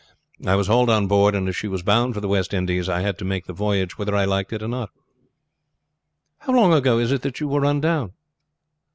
[0.47, 3.01] I was hauled on board, and as she was bound for the West Indies I
[3.01, 4.89] had to make the voyage whether I liked it or not."
[6.39, 8.13] "How long ago is it that you were run down?"